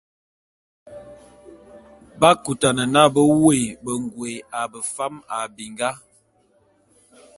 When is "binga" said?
5.55-5.89